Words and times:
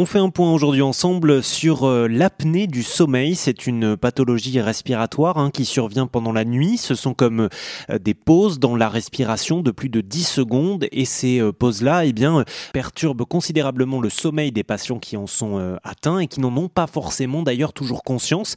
On 0.00 0.06
fait 0.06 0.18
un 0.18 0.30
point 0.30 0.50
aujourd'hui 0.50 0.80
ensemble 0.80 1.42
sur 1.42 1.84
euh, 1.84 2.08
l'apnée 2.08 2.66
du 2.66 2.82
sommeil. 2.82 3.34
C'est 3.34 3.66
une 3.66 3.98
pathologie 3.98 4.58
respiratoire 4.58 5.36
hein, 5.36 5.50
qui 5.50 5.66
survient 5.66 6.06
pendant 6.06 6.32
la 6.32 6.46
nuit. 6.46 6.78
Ce 6.78 6.94
sont 6.94 7.12
comme 7.12 7.50
euh, 7.90 7.98
des 7.98 8.14
pauses 8.14 8.58
dans 8.58 8.76
la 8.76 8.88
respiration 8.88 9.60
de 9.60 9.70
plus 9.70 9.90
de 9.90 10.00
10 10.00 10.26
secondes 10.26 10.86
et 10.90 11.04
ces 11.04 11.38
euh, 11.38 11.52
pauses-là 11.52 12.06
eh 12.06 12.14
bien, 12.14 12.46
perturbent 12.72 13.26
considérablement 13.26 14.00
le 14.00 14.08
sommeil 14.08 14.52
des 14.52 14.64
patients 14.64 14.98
qui 14.98 15.18
en 15.18 15.26
sont 15.26 15.78
atteints 15.84 16.20
et 16.20 16.28
qui 16.28 16.40
n'en 16.40 16.56
ont 16.56 16.70
pas 16.70 16.86
forcément 16.86 17.42
d'ailleurs 17.42 17.74
toujours 17.74 18.02
conscience. 18.02 18.56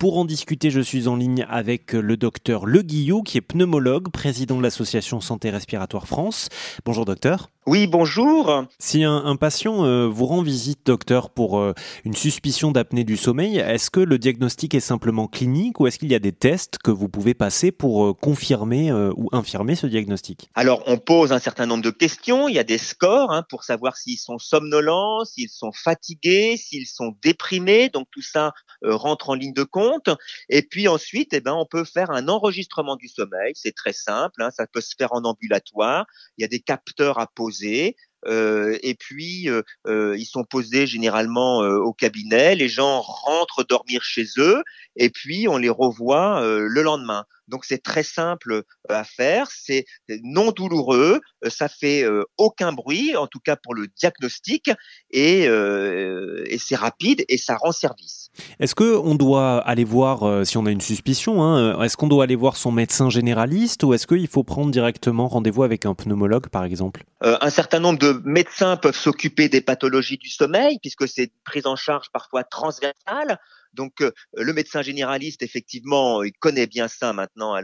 Pour 0.00 0.18
en 0.18 0.24
discuter, 0.24 0.70
je 0.70 0.80
suis 0.80 1.06
en 1.06 1.14
ligne 1.14 1.46
avec 1.48 1.92
le 1.92 2.16
docteur 2.16 2.66
Le 2.66 2.82
Guillot 2.82 3.22
qui 3.22 3.38
est 3.38 3.42
pneumologue, 3.42 4.08
président 4.08 4.56
de 4.56 4.62
l'association 4.62 5.20
Santé 5.20 5.50
Respiratoire 5.50 6.08
France. 6.08 6.48
Bonjour 6.84 7.04
docteur. 7.04 7.50
Oui, 7.64 7.86
bonjour. 7.86 8.64
Si 8.80 9.04
un, 9.04 9.36
patient 9.36 9.84
euh, 9.84 10.08
vous 10.08 10.26
rend 10.26 10.42
visite, 10.42 10.80
docteur, 10.84 11.30
pour 11.30 11.60
euh, 11.60 11.74
une 12.04 12.16
suspicion 12.16 12.72
d'apnée 12.72 13.04
du 13.04 13.16
sommeil, 13.16 13.58
est-ce 13.58 13.88
que 13.88 14.00
le 14.00 14.18
diagnostic 14.18 14.74
est 14.74 14.80
simplement 14.80 15.28
clinique 15.28 15.78
ou 15.78 15.86
est-ce 15.86 16.00
qu'il 16.00 16.10
y 16.10 16.14
a 16.16 16.18
des 16.18 16.32
tests 16.32 16.78
que 16.78 16.90
vous 16.90 17.08
pouvez 17.08 17.34
passer 17.34 17.70
pour 17.70 18.04
euh, 18.04 18.14
confirmer 18.14 18.90
ou 18.92 19.28
infirmer 19.30 19.76
ce 19.76 19.86
diagnostic? 19.86 20.50
Alors, 20.54 20.82
on 20.86 20.98
pose 20.98 21.32
un 21.32 21.38
certain 21.38 21.66
nombre 21.66 21.84
de 21.84 21.90
questions. 21.90 22.48
Il 22.48 22.56
y 22.56 22.58
a 22.58 22.64
des 22.64 22.78
scores 22.78 23.30
hein, 23.30 23.44
pour 23.48 23.62
savoir 23.62 23.96
s'ils 23.96 24.18
sont 24.18 24.38
somnolents, 24.38 25.24
s'ils 25.24 25.48
sont 25.48 25.70
fatigués, 25.70 26.56
s'ils 26.56 26.88
sont 26.88 27.14
déprimés. 27.22 27.90
Donc, 27.90 28.08
tout 28.10 28.22
ça 28.22 28.54
rentre 28.82 29.30
en 29.30 29.34
ligne 29.34 29.54
de 29.54 29.62
compte. 29.62 30.10
Et 30.48 30.62
puis 30.62 30.88
ensuite, 30.88 31.32
eh 31.32 31.40
ben, 31.40 31.54
on 31.54 31.64
peut 31.64 31.84
faire 31.84 32.10
un 32.10 32.26
enregistrement 32.26 32.96
du 32.96 33.06
sommeil. 33.06 33.52
C'est 33.54 33.76
très 33.76 33.92
simple. 33.92 34.42
Hein, 34.42 34.50
ça 34.50 34.66
peut 34.66 34.80
se 34.80 34.96
faire 34.98 35.12
en 35.12 35.22
ambulatoire. 35.22 36.06
Il 36.38 36.42
y 36.42 36.44
a 36.44 36.48
des 36.48 36.58
capteurs 36.58 37.20
à 37.20 37.28
poser 37.28 37.51
euh, 37.52 37.92
et 38.26 38.94
puis 38.98 39.48
euh, 39.48 39.62
euh, 39.86 40.16
ils 40.16 40.26
sont 40.26 40.44
posés 40.44 40.86
généralement 40.86 41.58
au 41.58 41.92
cabinet. 41.92 42.54
Les 42.54 42.68
gens 42.68 43.00
rentrent 43.00 43.64
dormir 43.64 44.02
chez 44.02 44.26
eux 44.38 44.62
et 44.96 45.10
puis 45.10 45.48
on 45.48 45.58
les 45.58 45.70
revoit 45.70 46.40
le 46.42 46.82
lendemain. 46.82 47.24
Donc 47.48 47.64
c'est 47.64 47.82
très 47.82 48.02
simple 48.02 48.62
à 48.88 49.04
faire, 49.04 49.48
c'est 49.50 49.84
non 50.22 50.52
douloureux, 50.52 51.20
ça 51.48 51.68
fait 51.68 52.06
aucun 52.38 52.72
bruit, 52.72 53.16
en 53.16 53.26
tout 53.26 53.40
cas 53.40 53.56
pour 53.56 53.74
le 53.74 53.88
diagnostic, 53.88 54.70
et, 55.10 55.42
et 55.42 56.58
c'est 56.58 56.76
rapide 56.76 57.24
et 57.28 57.36
ça 57.36 57.56
rend 57.56 57.72
service. 57.72 58.30
Est-ce 58.60 58.74
qu'on 58.74 59.16
doit 59.16 59.58
aller 59.58 59.84
voir, 59.84 60.46
si 60.46 60.56
on 60.56 60.66
a 60.66 60.70
une 60.70 60.80
suspicion, 60.80 61.42
hein, 61.42 61.82
est-ce 61.82 61.96
qu'on 61.96 62.08
doit 62.08 62.24
aller 62.24 62.36
voir 62.36 62.56
son 62.56 62.72
médecin 62.72 63.10
généraliste 63.10 63.82
ou 63.82 63.92
est-ce 63.92 64.06
qu'il 64.06 64.28
faut 64.28 64.44
prendre 64.44 64.70
directement 64.70 65.28
rendez-vous 65.28 65.64
avec 65.64 65.84
un 65.84 65.94
pneumologue 65.94 66.48
par 66.48 66.64
exemple? 66.64 67.04
Un 67.20 67.50
certain 67.50 67.80
nombre 67.80 67.98
de 67.98 68.11
médecins 68.24 68.76
peuvent 68.76 68.96
s'occuper 68.96 69.48
des 69.48 69.60
pathologies 69.60 70.18
du 70.18 70.28
sommeil 70.28 70.78
puisque 70.80 71.08
c'est 71.08 71.32
prise 71.44 71.66
en 71.66 71.76
charge 71.76 72.10
parfois 72.12 72.44
transversale. 72.44 73.38
Donc 73.74 74.02
euh, 74.02 74.12
le 74.34 74.52
médecin 74.52 74.82
généraliste, 74.82 75.42
effectivement, 75.42 76.22
il 76.22 76.32
connaît 76.32 76.66
bien 76.66 76.88
ça 76.88 77.12
maintenant 77.12 77.54
à 77.54 77.62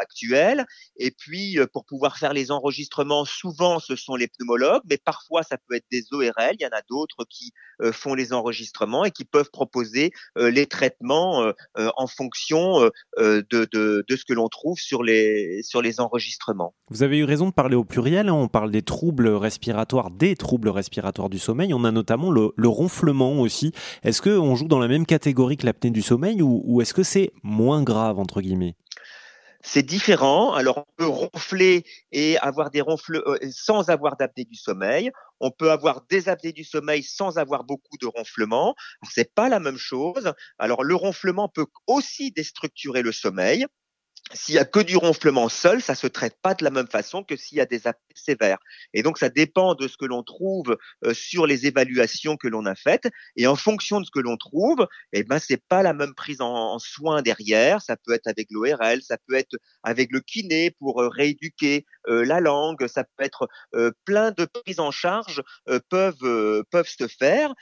actuelle. 0.00 0.66
Et 0.96 1.10
puis 1.10 1.58
euh, 1.58 1.66
pour 1.72 1.84
pouvoir 1.84 2.18
faire 2.18 2.32
les 2.32 2.50
enregistrements, 2.50 3.24
souvent 3.24 3.78
ce 3.78 3.96
sont 3.96 4.16
les 4.16 4.28
pneumologues, 4.28 4.82
mais 4.88 4.98
parfois 4.98 5.42
ça 5.42 5.56
peut 5.68 5.76
être 5.76 5.86
des 5.90 6.04
ORL. 6.12 6.56
Il 6.58 6.62
y 6.62 6.66
en 6.66 6.76
a 6.76 6.82
d'autres 6.88 7.24
qui 7.28 7.52
font 7.92 8.14
les 8.14 8.34
enregistrements 8.34 9.06
et 9.06 9.10
qui 9.10 9.24
peuvent 9.24 9.50
proposer 9.50 10.12
les 10.36 10.66
traitements 10.66 11.50
en 11.76 12.06
fonction 12.06 12.90
de, 13.16 14.04
ce 14.10 14.24
que 14.26 14.34
l'on 14.34 14.48
trouve 14.48 14.78
sur 14.78 15.02
les 15.02 15.62
sur 15.62 15.80
les 15.80 15.98
enregistrements. 15.98 16.74
Vous 16.90 17.02
avez 17.02 17.16
eu 17.16 17.24
raison 17.24 17.48
de 17.48 17.54
parler 17.54 17.76
au 17.76 17.84
pluriel. 17.84 18.28
Hein. 18.28 18.34
On 18.34 18.48
parle 18.48 18.70
des 18.70 18.82
troubles 18.82 19.28
respiratoires, 19.28 20.10
des 20.10 20.36
troubles 20.36 20.68
respiratoires 20.68 21.30
du 21.30 21.38
sommeil. 21.38 21.72
On 21.72 21.84
a 21.84 21.90
notamment 21.90 22.30
le, 22.30 22.50
le 22.54 22.68
ronflement 22.68 23.40
aussi. 23.40 23.72
Est-ce 24.02 24.20
qu'on 24.20 24.54
joue 24.56 24.68
dans 24.68 24.78
la 24.78 24.88
même 24.88 25.06
catégorie 25.06 25.56
l'apnée 25.64 25.90
du 25.90 26.02
sommeil 26.02 26.42
ou, 26.42 26.80
est-ce 26.80 26.94
que 26.94 27.02
c'est 27.02 27.32
moins 27.42 27.82
grave 27.82 28.18
entre 28.18 28.40
guillemets? 28.40 28.74
C'est 29.62 29.82
différent. 29.82 30.54
Alors, 30.54 30.78
on 30.78 30.92
peut 30.96 31.06
ronfler 31.06 31.84
et 32.12 32.38
avoir 32.38 32.70
des 32.70 32.80
ronfles 32.80 33.22
euh, 33.26 33.38
sans 33.50 33.90
avoir 33.90 34.16
d'apnée 34.16 34.44
du 34.44 34.56
sommeil. 34.56 35.10
On 35.40 35.50
peut 35.50 35.70
avoir 35.70 36.02
des 36.08 36.28
apnées 36.28 36.52
du 36.52 36.64
sommeil 36.64 37.02
sans 37.02 37.38
avoir 37.38 37.64
beaucoup 37.64 37.98
de 38.00 38.06
ronflement. 38.06 38.74
C'est 39.10 39.34
pas 39.34 39.48
la 39.48 39.60
même 39.60 39.76
chose. 39.76 40.32
Alors, 40.58 40.82
le 40.82 40.94
ronflement 40.94 41.48
peut 41.48 41.66
aussi 41.86 42.30
déstructurer 42.30 43.02
le 43.02 43.12
sommeil. 43.12 43.66
S'il 44.32 44.54
y 44.54 44.58
a 44.58 44.64
que 44.64 44.80
du 44.80 44.96
ronflement 44.96 45.48
seul, 45.48 45.82
ça 45.82 45.94
se 45.94 46.06
traite 46.06 46.36
pas 46.40 46.54
de 46.54 46.62
la 46.62 46.70
même 46.70 46.86
façon 46.86 47.24
que 47.24 47.36
s'il 47.36 47.58
y 47.58 47.60
a 47.60 47.66
des 47.66 47.86
apnées 47.86 48.00
sévères. 48.14 48.58
Et 48.94 49.02
donc, 49.02 49.18
ça 49.18 49.28
dépend 49.28 49.74
de 49.74 49.88
ce 49.88 49.96
que 49.96 50.04
l'on 50.04 50.22
trouve 50.22 50.76
euh, 51.04 51.14
sur 51.14 51.46
les 51.46 51.66
évaluations 51.66 52.36
que 52.36 52.48
l'on 52.48 52.66
a 52.66 52.74
faites. 52.74 53.08
Et 53.36 53.46
en 53.46 53.56
fonction 53.56 54.00
de 54.00 54.06
ce 54.06 54.10
que 54.10 54.20
l'on 54.20 54.36
trouve, 54.36 54.86
eh 55.12 55.24
ben, 55.24 55.38
c'est 55.38 55.62
pas 55.68 55.82
la 55.82 55.92
même 55.92 56.14
prise 56.14 56.40
en, 56.40 56.78
soin 56.78 57.22
derrière. 57.22 57.82
Ça 57.82 57.96
peut 57.96 58.12
être 58.12 58.26
avec 58.26 58.48
l'ORL, 58.50 59.02
ça 59.02 59.16
peut 59.26 59.34
être 59.34 59.56
avec 59.82 60.10
le 60.12 60.20
kiné 60.20 60.70
pour 60.78 61.02
euh, 61.02 61.08
rééduquer 61.08 61.84
euh, 62.08 62.24
la 62.24 62.40
langue. 62.40 62.86
Ça 62.86 63.04
peut 63.04 63.24
être 63.24 63.48
plein 64.04 64.30
de 64.32 64.44
prises 64.44 64.80
en 64.80 64.90
charge 64.90 65.42
peuvent 65.88 66.64
peuvent 66.70 66.88
se 66.88 67.06
faire 67.06 67.52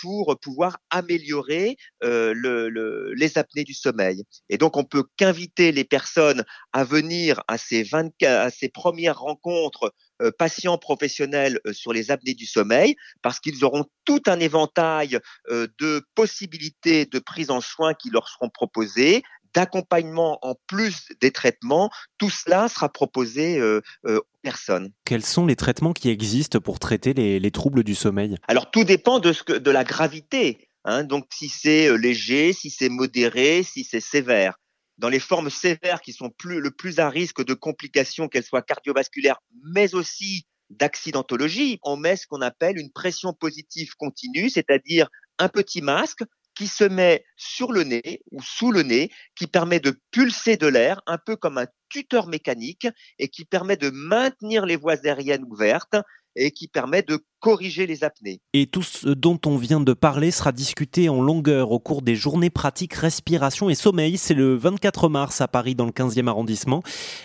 pour 0.00 0.38
pouvoir 0.40 0.78
améliorer 0.90 1.76
le, 2.02 3.12
les 3.14 3.38
apnées 3.38 3.64
du 3.64 3.74
sommeil. 3.74 4.24
Et 4.48 4.58
donc, 4.58 4.76
on 4.76 4.84
peut 4.84 5.04
qu'inviter 5.16 5.72
les 5.76 5.84
personnes 5.84 6.44
à 6.72 6.82
venir 6.82 7.42
à 7.46 7.58
ces, 7.58 7.84
24, 7.84 8.24
à 8.24 8.50
ces 8.50 8.68
premières 8.68 9.20
rencontres 9.20 9.94
euh, 10.22 10.30
patients 10.36 10.78
professionnels 10.78 11.60
euh, 11.66 11.74
sur 11.74 11.92
les 11.92 12.10
apnées 12.10 12.34
du 12.34 12.46
sommeil 12.46 12.96
parce 13.20 13.38
qu'ils 13.38 13.64
auront 13.64 13.84
tout 14.06 14.22
un 14.26 14.40
éventail 14.40 15.18
euh, 15.50 15.68
de 15.78 16.02
possibilités 16.14 17.04
de 17.04 17.18
prise 17.18 17.50
en 17.50 17.60
soin 17.60 17.92
qui 17.92 18.08
leur 18.10 18.26
seront 18.28 18.48
proposées, 18.48 19.22
d'accompagnement 19.54 20.38
en 20.40 20.54
plus 20.66 21.08
des 21.20 21.32
traitements, 21.32 21.90
tout 22.16 22.30
cela 22.30 22.68
sera 22.68 22.90
proposé 22.90 23.62
aux 24.04 24.22
personnes. 24.42 24.92
Quels 25.06 25.24
sont 25.24 25.46
les 25.46 25.56
traitements 25.56 25.94
qui 25.94 26.10
existent 26.10 26.60
pour 26.60 26.78
traiter 26.78 27.14
les, 27.14 27.50
troubles 27.50 27.82
du 27.82 27.94
sommeil? 27.94 28.36
Alors 28.48 28.70
tout 28.70 28.84
dépend 28.84 29.18
de, 29.18 29.32
ce 29.32 29.42
que, 29.42 29.54
de 29.54 29.70
la 29.70 29.82
gravité. 29.82 30.68
Hein, 30.84 31.04
donc 31.04 31.26
si 31.32 31.48
c'est 31.48 31.96
léger, 31.96 32.52
si 32.52 32.68
c'est 32.68 32.90
modéré, 32.90 33.62
si 33.62 33.82
c'est 33.82 34.00
sévère 34.00 34.58
dans 34.98 35.08
les 35.08 35.20
formes 35.20 35.50
sévères 35.50 36.00
qui 36.00 36.12
sont 36.12 36.32
le 36.44 36.70
plus 36.70 36.98
à 36.98 37.08
risque 37.10 37.44
de 37.44 37.54
complications, 37.54 38.28
qu'elles 38.28 38.44
soient 38.44 38.62
cardiovasculaires, 38.62 39.40
mais 39.74 39.94
aussi 39.94 40.46
d'accidentologie, 40.70 41.78
on 41.82 41.96
met 41.96 42.16
ce 42.16 42.26
qu'on 42.26 42.40
appelle 42.40 42.78
une 42.78 42.92
pression 42.92 43.32
positive 43.32 43.94
continue, 43.96 44.50
c'est-à-dire 44.50 45.08
un 45.38 45.48
petit 45.48 45.80
masque 45.80 46.24
qui 46.56 46.66
se 46.66 46.84
met 46.84 47.24
sur 47.36 47.70
le 47.70 47.84
nez 47.84 48.22
ou 48.32 48.42
sous 48.42 48.72
le 48.72 48.82
nez, 48.82 49.10
qui 49.36 49.46
permet 49.46 49.78
de 49.78 50.00
pulser 50.10 50.56
de 50.56 50.66
l'air, 50.66 51.02
un 51.06 51.18
peu 51.18 51.36
comme 51.36 51.58
un 51.58 51.66
tuteur 51.90 52.26
mécanique, 52.26 52.88
et 53.18 53.28
qui 53.28 53.44
permet 53.44 53.76
de 53.76 53.90
maintenir 53.90 54.64
les 54.64 54.76
voies 54.76 54.96
aériennes 55.04 55.44
ouvertes 55.44 55.96
et 56.36 56.50
qui 56.50 56.68
permet 56.68 57.02
de 57.02 57.18
corriger 57.40 57.86
les 57.86 58.04
apnées. 58.04 58.40
Et 58.52 58.66
tout 58.66 58.82
ce 58.82 59.08
dont 59.08 59.38
on 59.46 59.56
vient 59.56 59.80
de 59.80 59.92
parler 59.92 60.30
sera 60.30 60.52
discuté 60.52 61.08
en 61.08 61.20
longueur 61.20 61.70
au 61.72 61.78
cours 61.78 62.02
des 62.02 62.14
journées 62.14 62.50
pratiques 62.50 62.94
respiration 62.94 63.68
et 63.70 63.74
sommeil. 63.74 64.18
C'est 64.18 64.34
le 64.34 64.54
24 64.54 65.08
mars 65.08 65.40
à 65.40 65.48
Paris 65.48 65.74
dans 65.74 65.86
le 65.86 65.92
15e 65.92 66.28
arrondissement. 66.28 66.82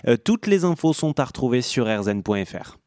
Euh, 0.07 0.17
toutes 0.17 0.47
les 0.47 0.66
infos 0.66 0.94
sont 0.94 1.19
à 1.19 1.25
retrouver 1.25 1.61
sur 1.61 1.85
rzn.fr. 1.85 2.80